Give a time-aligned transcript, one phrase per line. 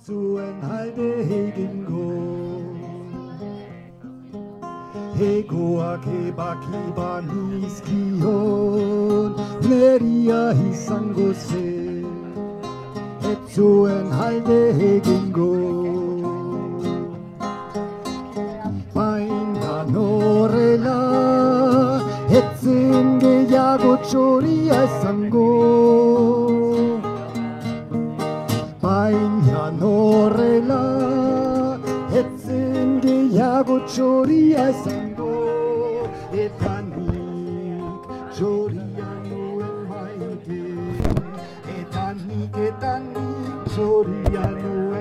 [0.00, 2.06] zuen alde egingo
[5.18, 8.20] Hegoak ebaki banizkion
[9.68, 12.06] Neria izango zen
[13.32, 15.52] Ez zuen alde egingo
[18.94, 21.00] Baina norrela
[22.42, 26.21] Etzen gehiago txoria izango
[33.92, 35.32] txoria izango
[36.44, 40.62] Eta nik txoria nuen maite.
[41.80, 44.91] Eta nik eta nik txoria nuen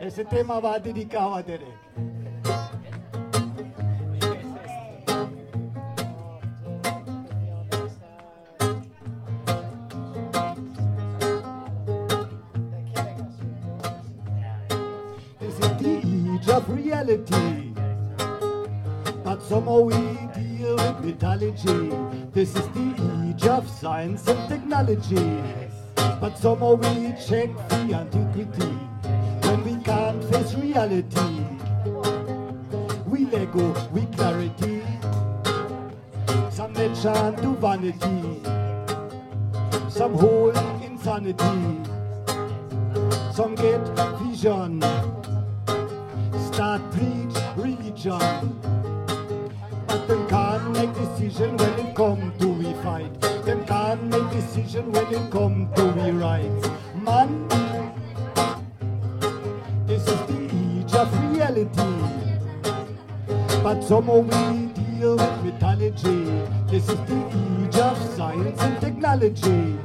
[0.00, 1.66] Ese tema va dedicado a Derek.
[15.40, 17.74] This is the age of reality.
[19.24, 19.96] But somehow we
[20.32, 21.90] deal with mythology.
[22.32, 25.42] This is the age of science and technology.
[25.96, 28.27] But somehow we check the antiquity
[30.88, 31.44] reality.
[33.06, 34.82] We let go with clarity.
[37.02, 38.40] Chant to vanity.
[39.90, 41.84] Some hold insanity.
[43.32, 43.84] Some get
[44.18, 44.80] vision.
[46.50, 48.58] Start preach religion.
[49.86, 53.20] But them can't make decision when it come to we fight.
[53.44, 56.50] Them can't make decision when it come to we right.
[56.96, 57.67] Man,
[63.62, 66.24] But somehow we deal with mythology.
[66.70, 69.78] This is the age of science and technology.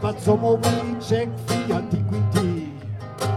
[0.00, 2.72] But somehow we check the antiquity.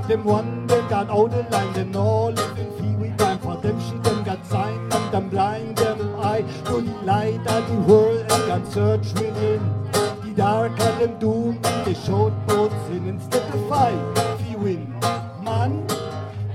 [0.07, 3.79] Them one they got out the line, them all living free with time for them
[3.79, 8.19] shit them got sign and them blind them eye to the light of the world
[8.19, 9.61] and got search within.
[9.93, 14.41] The dark of them doom and they showed both sin instead of fight.
[14.49, 14.99] You win,
[15.43, 15.87] man,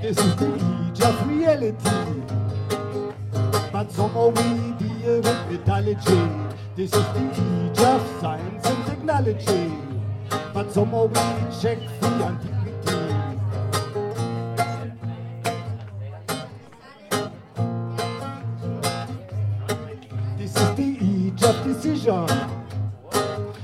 [0.02, 2.45] this is the age of reality.
[3.86, 6.28] But somehow we deal with mythology.
[6.74, 9.72] This is the age of science and technology.
[10.52, 11.14] But somehow we
[11.60, 12.96] check the antiquity.
[20.36, 22.26] This is the age of decision.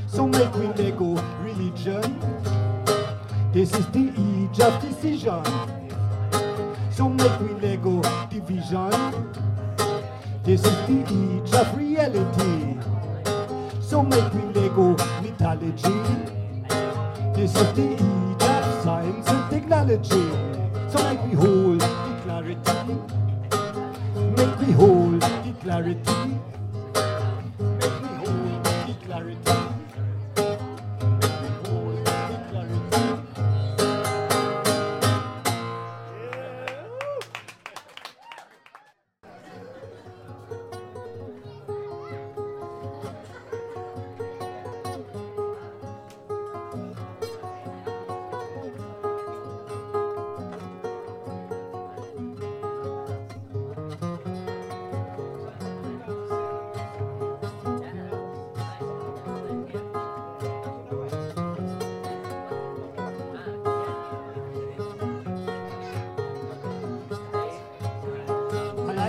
[0.06, 2.20] So make we Lego religion.
[3.52, 5.42] This is the age of decision.
[6.92, 8.00] So make we Lego
[8.30, 9.51] division.
[10.44, 12.76] This is the age of reality.
[13.80, 16.00] So make me Lego mythology.
[17.32, 20.26] This is the age of science and technology.
[20.90, 22.94] So make we hold the clarity.
[24.36, 26.40] Make me hold the clarity.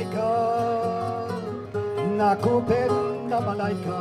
[0.04, 1.28] Malaika,
[2.18, 4.00] nakupenda malaika.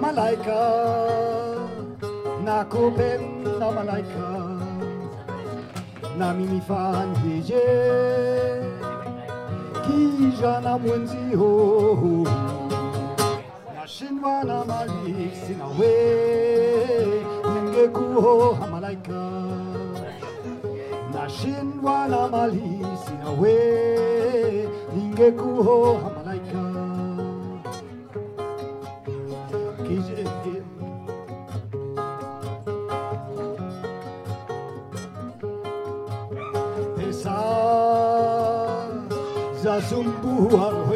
[0.00, 0.60] malaika
[2.44, 4.28] nakupenda malaika.
[6.18, 7.62] Nami nifanyeje
[9.86, 12.26] kijana mwenzio
[13.74, 15.94] nashindwa na mali sina we.
[17.54, 19.30] Ningekuoa malaika.
[21.14, 22.77] Nashindwa na mali
[23.28, 23.54] nawe
[24.94, 26.62] ningekuhoha malaika
[37.08, 37.36] esa
[39.62, 40.94] zasumbuharho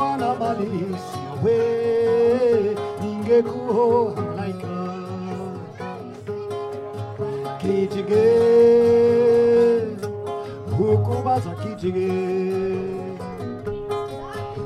[0.00, 1.58] kuwa na malisi we
[3.02, 4.94] ningekuhangaika
[7.58, 8.30] kijige
[10.78, 12.12] hukuma za kijige.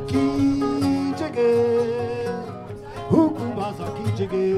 [0.06, 1.54] Kijige
[3.10, 4.54] hukuma za kijige.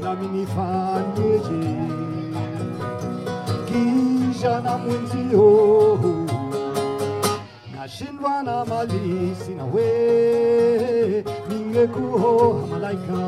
[0.00, 1.78] Nami nifanyeje?
[3.66, 5.72] Kijana mwenzio
[7.82, 11.24] nashindwa na mali sina we
[12.70, 13.22] malaika.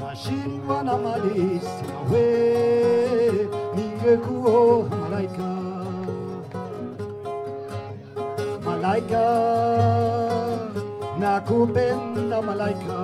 [0.00, 2.24] Nashindwa na mali sina we
[5.00, 5.50] malaika.
[8.64, 9.24] Malaika.
[11.18, 12.98] Nakupenda malaika.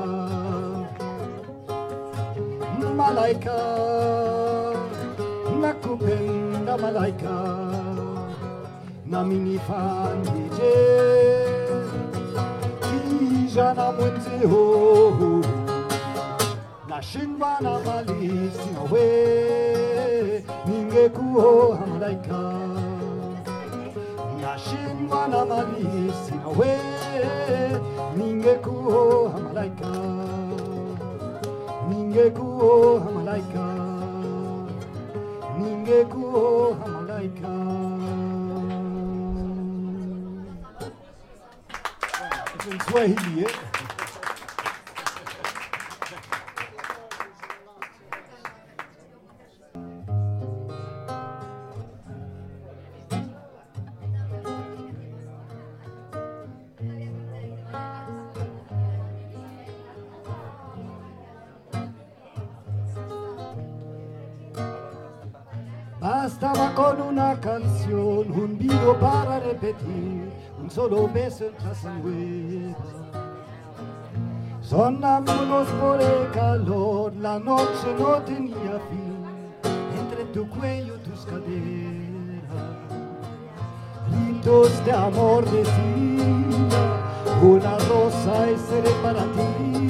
[2.97, 3.59] Malaika.
[5.61, 7.88] Nakupenda malaika
[9.11, 10.75] na minifandije
[12.83, 14.47] kija na mwenzi
[16.89, 19.07] Na nashindwa na mali sinawe
[20.67, 22.53] ningekuoa malaika.
[24.43, 26.79] Nashindwa na mali sinawe
[28.17, 29.93] ningekuoa malaika.
[31.89, 33.67] Ningekuoa malaika.
[35.59, 36.68] Ningekuoa
[42.89, 43.47] Swahili, eh?
[66.01, 70.28] Bastaba con una canción, un vivo para repetir,
[70.61, 72.77] un solo beso en casa nueva.
[74.61, 79.25] Sonámbulos por el calor, la noche no tenía fin,
[79.99, 81.49] entre tu cuello tus caderas.
[84.11, 86.83] Gritos de amor decía,
[87.43, 88.61] una rosa es
[89.03, 89.89] para ti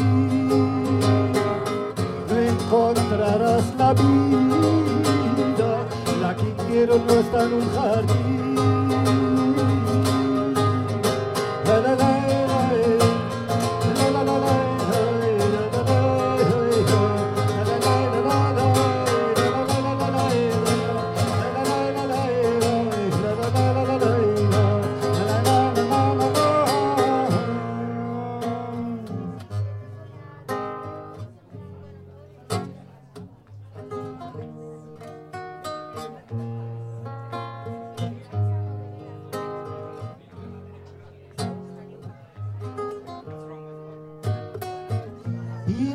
[2.68, 5.70] encontrarás la vida,
[6.20, 8.57] la que quiero no está en un jardín.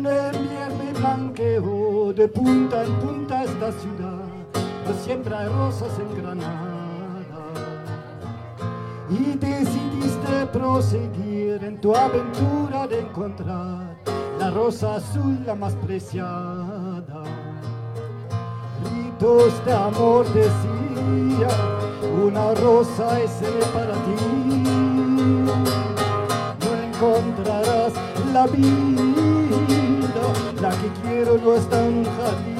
[0.03, 4.25] Vine enviarme blanqueo de punta en punta esta ciudad,
[4.83, 7.45] pues siempre hay rosas en Granada.
[9.10, 13.95] Y decidiste proseguir en tu aventura de encontrar
[14.39, 17.24] la rosa azul la más preciada.
[18.83, 21.48] Gritos de amor decía,
[22.25, 23.31] una rosa es
[23.74, 24.43] para ti
[26.60, 27.93] no encontrarás
[28.33, 29.23] la vida,
[31.02, 32.52] quiero no es tan jardín.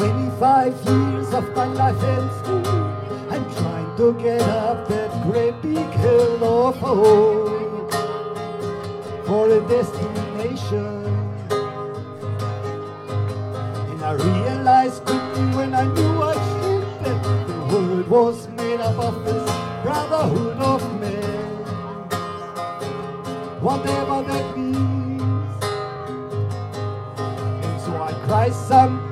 [0.00, 2.66] 25 years of my life in school.
[3.28, 7.92] I'm trying to get up that great big hill of hope
[9.26, 11.04] for a destination.
[13.90, 18.98] And I realized quickly when I knew I should that the world was made up
[18.98, 19.44] of this
[19.82, 21.22] brotherhood of men.
[23.60, 25.62] Whatever that means.
[27.20, 29.09] And so I cried some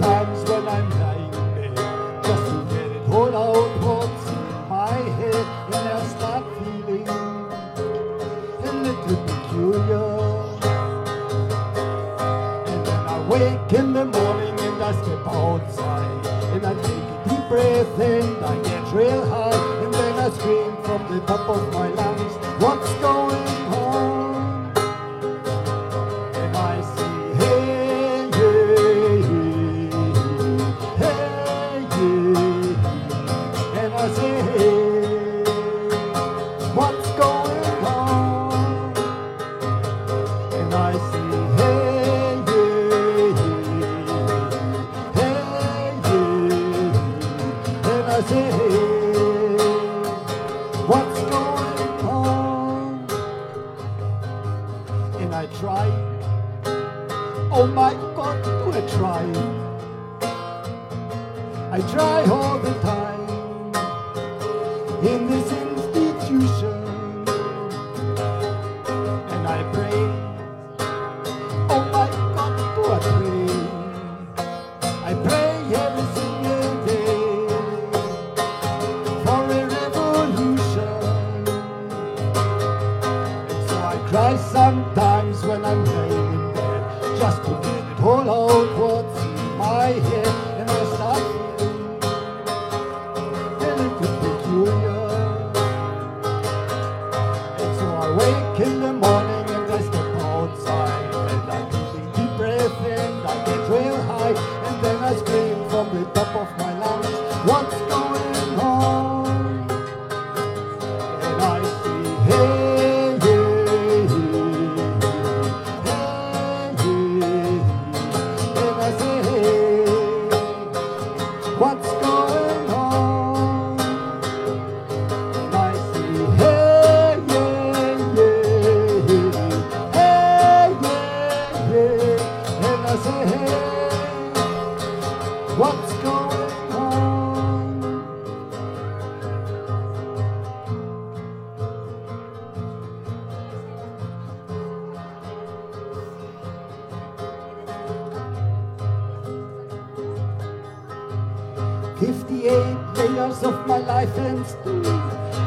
[151.99, 152.53] 58
[152.95, 154.83] layers of my life and stew.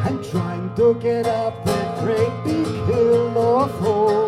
[0.06, 4.21] I'm trying to get up that great big hill of hope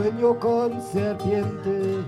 [0.00, 2.06] Sueño con serpientes,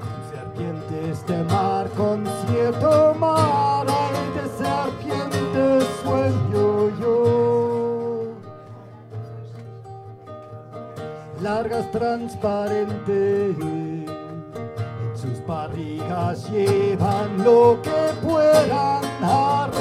[0.00, 3.86] con serpientes de mar, con cierto mar,
[4.34, 8.34] de serpientes sueño yo.
[11.40, 14.06] Largas transparentes, en
[15.14, 19.75] sus barrigas llevan lo que puedan arrebatarle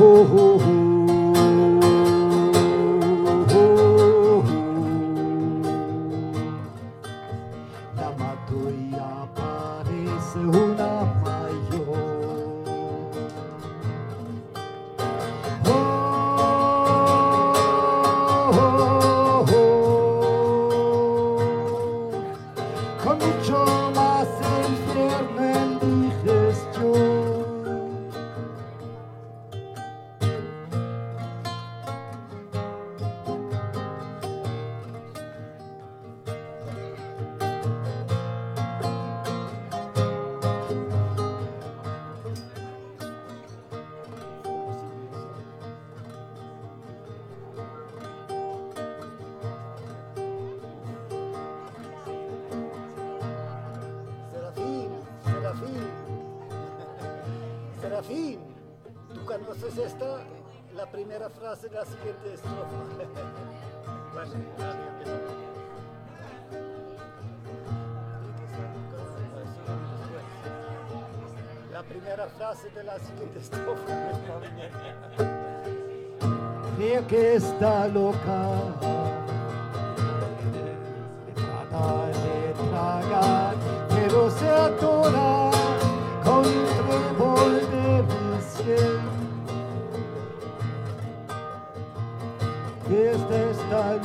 [0.00, 0.87] Oh, oh, oh,
[60.78, 62.62] La primera frase de la siguiente estrofa.
[64.14, 64.32] Bueno,
[71.72, 73.82] La primera frase de la siguiente estrofa.
[76.76, 79.17] Creo que está loca.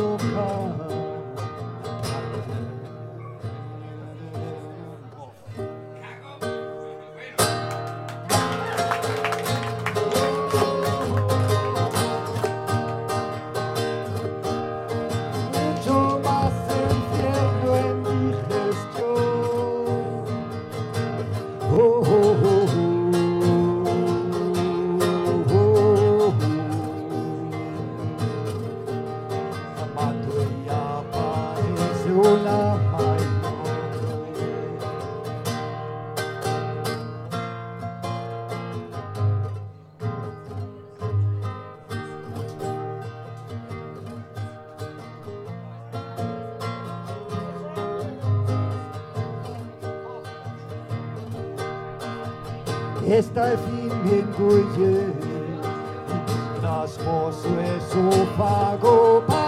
[0.03, 0.72] Está loca.
[53.17, 55.13] está el fin de cuyer,
[56.61, 59.42] las voces su pago.